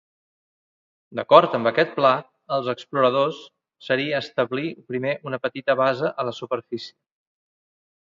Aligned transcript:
D'acord 1.17 1.57
amb 1.57 1.69
aquest 1.71 1.91
pla, 1.99 2.13
els 2.57 2.69
exploradors 2.73 3.41
seria 3.89 4.21
establir 4.25 4.71
primer 4.93 5.13
una 5.33 5.41
petita 5.45 5.77
base 5.83 6.11
a 6.25 6.27
la 6.31 6.35
superfície. 6.39 6.97